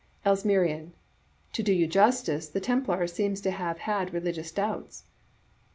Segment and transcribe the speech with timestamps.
[0.25, 0.93] Elsmerian,—
[1.53, 5.03] "To do you justice, the Templar seems to have had religious doubts.